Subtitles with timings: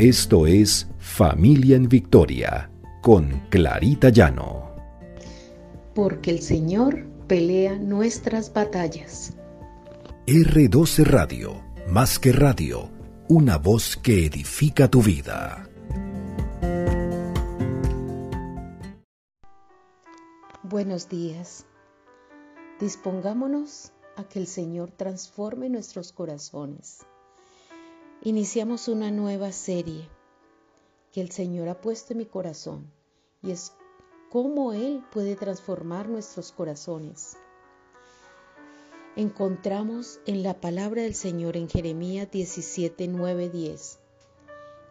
[0.00, 2.70] Esto es Familia en Victoria
[3.02, 4.74] con Clarita Llano.
[5.94, 9.34] Porque el Señor pelea nuestras batallas.
[10.26, 12.88] R12 Radio, más que radio,
[13.28, 15.68] una voz que edifica tu vida.
[20.62, 21.66] Buenos días.
[22.80, 27.00] Dispongámonos a que el Señor transforme nuestros corazones
[28.22, 30.06] Iniciamos una nueva serie
[31.10, 32.92] que el Señor ha puesto en mi corazón
[33.42, 33.72] y es
[34.30, 37.38] cómo Él puede transformar nuestros corazones.
[39.16, 43.98] Encontramos en la palabra del Señor en Jeremías 17, 9, 10.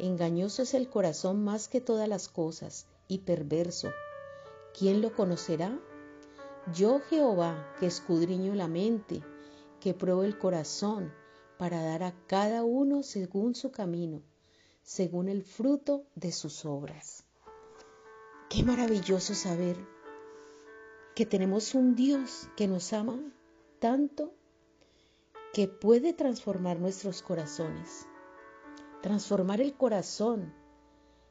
[0.00, 3.88] Engañoso es el corazón más que todas las cosas y perverso.
[4.78, 5.78] ¿Quién lo conocerá?
[6.74, 9.22] Yo Jehová, que escudriño la mente,
[9.80, 11.10] que pruebo el corazón,
[11.58, 14.22] para dar a cada uno según su camino,
[14.82, 17.24] según el fruto de sus obras.
[18.50, 19.76] Qué maravilloso saber
[21.14, 23.20] que tenemos un Dios que nos ama
[23.78, 24.34] tanto
[25.52, 28.06] que puede transformar nuestros corazones,
[29.02, 30.52] transformar el corazón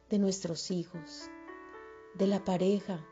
[0.10, 1.30] de nuestros hijos,
[2.16, 3.06] de la pareja,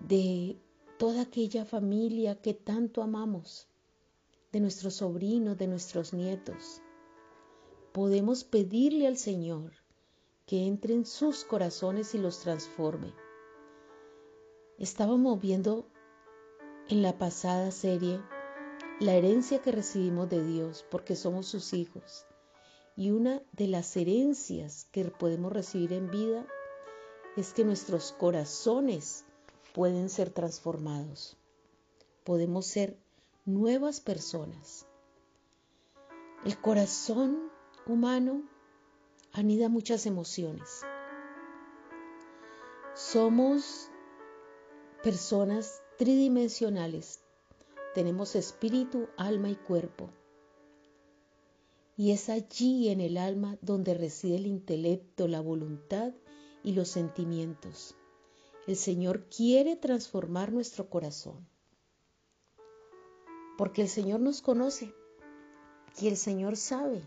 [0.00, 0.60] de
[0.98, 3.69] toda aquella familia que tanto amamos
[4.52, 6.82] de nuestros sobrinos, de nuestros nietos.
[7.92, 9.72] Podemos pedirle al Señor
[10.46, 13.12] que entre en sus corazones y los transforme.
[14.78, 15.86] Estábamos viendo
[16.88, 18.20] en la pasada serie
[18.98, 22.26] la herencia que recibimos de Dios porque somos sus hijos.
[22.96, 26.46] Y una de las herencias que podemos recibir en vida
[27.36, 29.24] es que nuestros corazones
[29.72, 31.36] pueden ser transformados.
[32.24, 32.98] Podemos ser
[33.46, 34.86] nuevas personas.
[36.44, 37.50] El corazón
[37.86, 38.42] humano
[39.32, 40.82] anida muchas emociones.
[42.94, 43.88] Somos
[45.02, 47.20] personas tridimensionales.
[47.94, 50.10] Tenemos espíritu, alma y cuerpo.
[51.96, 56.12] Y es allí en el alma donde reside el intelecto, la voluntad
[56.62, 57.94] y los sentimientos.
[58.66, 61.49] El Señor quiere transformar nuestro corazón
[63.60, 64.94] porque el Señor nos conoce
[66.00, 67.02] y el Señor sabe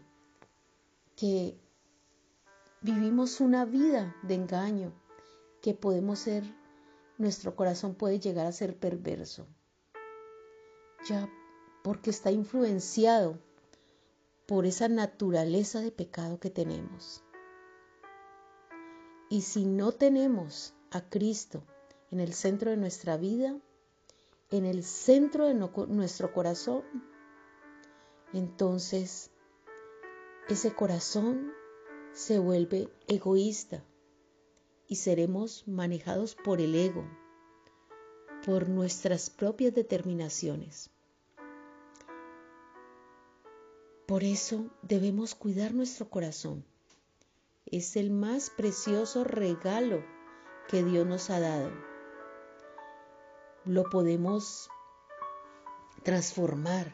[1.15, 1.57] que
[2.81, 4.93] vivimos una vida de engaño,
[5.63, 6.43] que podemos ser,
[7.17, 9.47] nuestro corazón puede llegar a ser perverso,
[11.09, 11.27] ya
[11.83, 13.39] porque está influenciado
[14.45, 17.23] por esa naturaleza de pecado que tenemos.
[19.27, 21.63] Y si no tenemos a Cristo
[22.11, 23.59] en el centro de nuestra vida,
[24.53, 26.83] en el centro de nuestro corazón,
[28.33, 29.31] entonces
[30.47, 31.51] ese corazón
[32.11, 33.83] se vuelve egoísta
[34.87, 37.03] y seremos manejados por el ego,
[38.45, 40.91] por nuestras propias determinaciones.
[44.05, 46.63] Por eso debemos cuidar nuestro corazón.
[47.65, 50.03] Es el más precioso regalo
[50.67, 51.92] que Dios nos ha dado
[53.65, 54.69] lo podemos
[56.03, 56.91] transformar,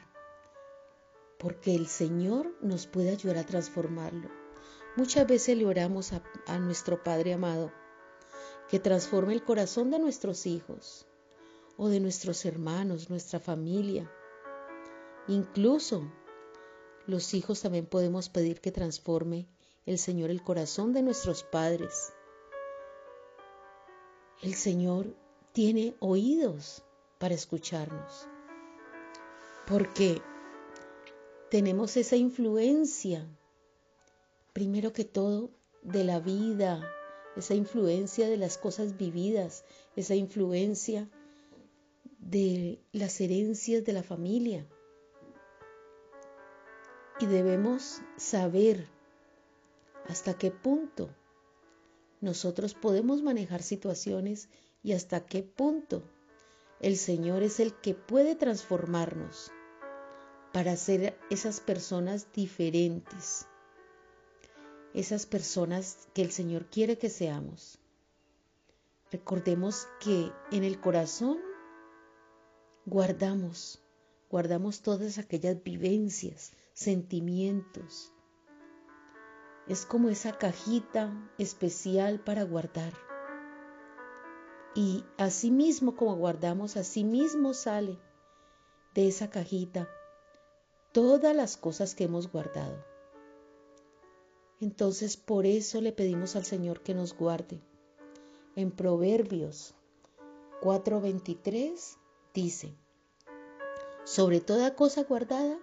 [1.40, 4.30] porque el Señor nos puede ayudar a transformarlo.
[4.96, 7.72] Muchas veces le oramos a, a nuestro Padre amado
[8.70, 11.08] que transforme el corazón de nuestros hijos
[11.78, 14.12] o de nuestros hermanos, nuestra familia.
[15.28, 16.12] Incluso
[17.08, 19.48] los hijos también podemos pedir que transforme
[19.86, 22.14] el Señor el corazón de nuestros padres.
[24.44, 25.16] El Señor
[25.54, 26.84] tiene oídos
[27.18, 28.28] para escucharnos.
[29.68, 30.22] Porque
[31.50, 33.28] tenemos esa influencia,
[34.54, 35.52] primero que todo,
[35.82, 36.82] de la vida,
[37.36, 39.64] esa influencia de las cosas vividas,
[39.96, 41.10] esa influencia
[42.20, 44.68] de las herencias de la familia.
[47.20, 48.88] Y debemos saber
[50.08, 51.10] hasta qué punto
[52.22, 54.50] nosotros podemos manejar situaciones
[54.84, 56.04] y hasta qué punto
[56.80, 59.52] el Señor es el que puede transformarnos
[60.54, 63.46] para ser esas personas diferentes,
[64.94, 67.80] esas personas que el Señor quiere que seamos.
[69.12, 71.40] Recordemos que en el corazón
[72.86, 73.84] guardamos,
[74.30, 78.14] guardamos todas aquellas vivencias, sentimientos.
[79.68, 83.09] Es como esa cajita especial para guardar
[84.76, 87.98] y así mismo como guardamos, así mismo sale
[88.94, 89.90] de esa cajita
[90.92, 92.84] todas las cosas que hemos guardado.
[94.62, 97.62] Entonces por eso le pedimos al Señor que nos guarde.
[98.56, 99.74] En Proverbios
[100.62, 101.98] 4:23
[102.34, 102.74] dice,
[104.04, 105.60] sobre toda cosa guardada,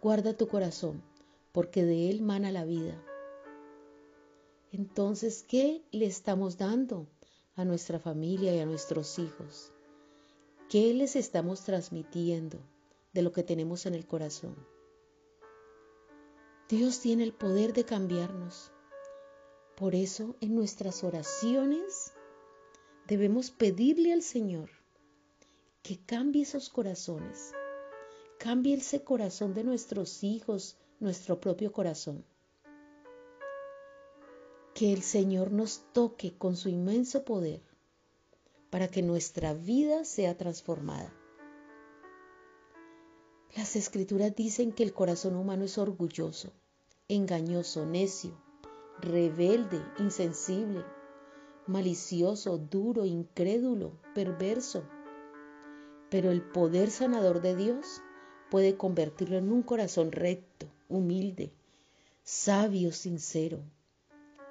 [0.00, 1.02] guarda tu corazón,
[1.52, 3.02] porque de él mana la vida.
[4.70, 7.06] Entonces, ¿qué le estamos dando
[7.56, 9.72] a nuestra familia y a nuestros hijos?
[10.68, 12.58] ¿Qué les estamos transmitiendo
[13.12, 14.54] de lo que tenemos en el corazón?
[16.68, 18.72] Dios tiene el poder de cambiarnos.
[19.76, 22.12] Por eso en nuestras oraciones
[23.06, 24.70] debemos pedirle al Señor
[25.82, 27.52] que cambie esos corazones,
[28.38, 32.24] cambie ese corazón de nuestros hijos, nuestro propio corazón.
[34.76, 37.62] Que el Señor nos toque con su inmenso poder
[38.68, 41.10] para que nuestra vida sea transformada.
[43.56, 46.52] Las escrituras dicen que el corazón humano es orgulloso,
[47.08, 48.38] engañoso, necio,
[49.00, 50.84] rebelde, insensible,
[51.66, 54.84] malicioso, duro, incrédulo, perverso.
[56.10, 58.02] Pero el poder sanador de Dios
[58.50, 61.50] puede convertirlo en un corazón recto, humilde,
[62.24, 63.62] sabio, sincero,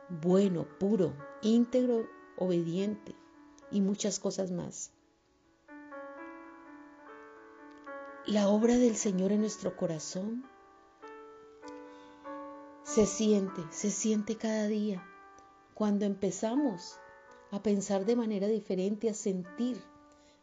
[0.09, 2.07] bueno, puro, íntegro,
[2.37, 3.15] obediente
[3.71, 4.91] y muchas cosas más.
[8.25, 10.45] La obra del Señor en nuestro corazón
[12.83, 15.05] se siente, se siente cada día
[15.73, 16.97] cuando empezamos
[17.51, 19.77] a pensar de manera diferente, a sentir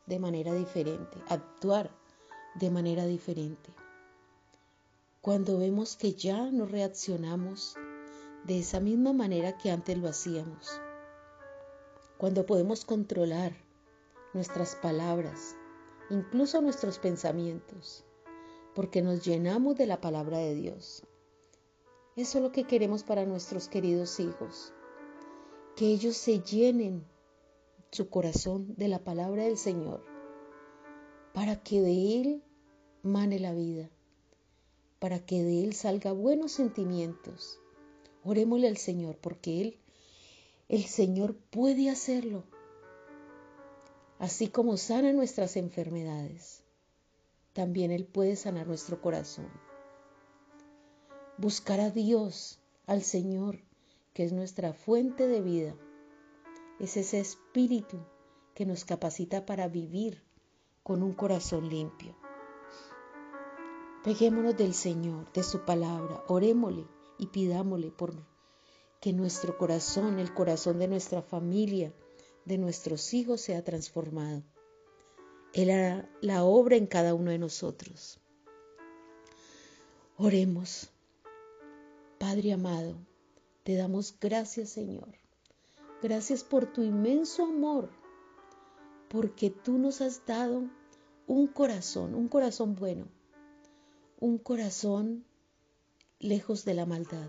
[0.06, 1.90] de manera diferente, a actuar
[2.54, 3.70] de manera diferente.
[5.20, 7.76] Cuando vemos que ya no reaccionamos
[8.44, 10.80] de esa misma manera que antes lo hacíamos.
[12.18, 13.52] Cuando podemos controlar
[14.34, 15.56] nuestras palabras,
[16.10, 18.04] incluso nuestros pensamientos,
[18.74, 21.04] porque nos llenamos de la palabra de Dios.
[22.16, 24.72] Eso es lo que queremos para nuestros queridos hijos,
[25.76, 27.04] que ellos se llenen
[27.90, 30.02] su corazón de la palabra del Señor,
[31.32, 32.42] para que de Él
[33.02, 33.88] mane la vida,
[34.98, 37.61] para que de Él salga buenos sentimientos.
[38.24, 39.78] Orémosle al Señor, porque Él,
[40.68, 42.44] el Señor puede hacerlo
[44.22, 46.62] así como sana nuestras enfermedades,
[47.54, 49.48] también Él puede sanar nuestro corazón.
[51.38, 53.58] Buscar a Dios, al Señor,
[54.14, 55.74] que es nuestra fuente de vida,
[56.78, 57.98] es ese espíritu
[58.54, 60.22] que nos capacita para vivir
[60.84, 62.14] con un corazón limpio.
[64.04, 66.86] Peguémonos del Señor, de su palabra, orémosle
[67.22, 68.14] y pidámosle por
[69.00, 71.92] que nuestro corazón, el corazón de nuestra familia,
[72.44, 74.42] de nuestros hijos sea transformado.
[75.52, 78.18] Él hará la obra en cada uno de nosotros.
[80.16, 80.90] Oremos.
[82.18, 82.96] Padre amado,
[83.62, 85.14] te damos gracias Señor.
[86.02, 87.88] Gracias por tu inmenso amor,
[89.08, 90.64] porque tú nos has dado
[91.28, 93.06] un corazón, un corazón bueno,
[94.18, 95.24] un corazón
[96.22, 97.28] lejos de la maldad.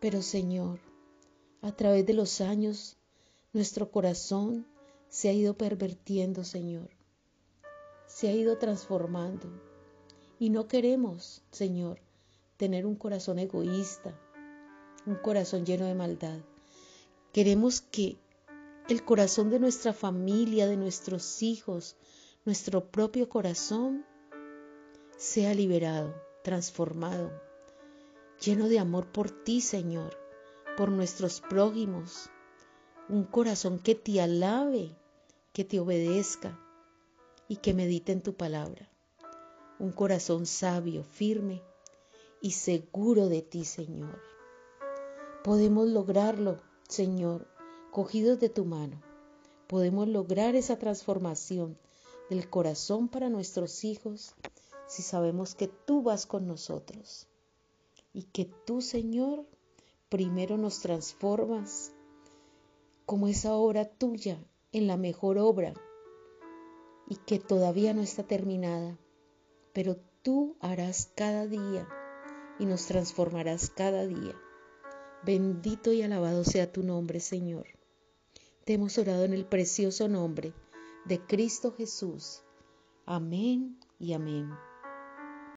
[0.00, 0.80] Pero Señor,
[1.60, 2.96] a través de los años
[3.52, 4.66] nuestro corazón
[5.08, 6.88] se ha ido pervertiendo, Señor.
[8.06, 9.48] Se ha ido transformando.
[10.38, 12.00] Y no queremos, Señor,
[12.56, 14.18] tener un corazón egoísta,
[15.06, 16.38] un corazón lleno de maldad.
[17.32, 18.16] Queremos que
[18.88, 21.96] el corazón de nuestra familia, de nuestros hijos,
[22.44, 24.04] nuestro propio corazón,
[25.16, 27.45] sea liberado, transformado,
[28.40, 30.16] lleno de amor por ti, Señor,
[30.76, 32.30] por nuestros prójimos,
[33.08, 34.94] un corazón que te alabe,
[35.52, 36.58] que te obedezca
[37.48, 38.90] y que medite en tu palabra.
[39.78, 41.62] Un corazón sabio, firme
[42.42, 44.20] y seguro de ti, Señor.
[45.42, 47.46] Podemos lograrlo, Señor,
[47.90, 49.00] cogidos de tu mano.
[49.66, 51.78] Podemos lograr esa transformación
[52.28, 54.34] del corazón para nuestros hijos
[54.86, 57.28] si sabemos que tú vas con nosotros
[58.16, 59.44] y que tú, Señor,
[60.08, 61.92] primero nos transformas
[63.04, 64.42] como esa obra tuya
[64.72, 65.74] en la mejor obra
[67.10, 68.98] y que todavía no está terminada,
[69.74, 71.86] pero tú harás cada día
[72.58, 74.34] y nos transformarás cada día.
[75.22, 77.66] Bendito y alabado sea tu nombre, Señor.
[78.64, 80.54] Te hemos orado en el precioso nombre
[81.04, 82.40] de Cristo Jesús.
[83.04, 84.48] Amén y amén.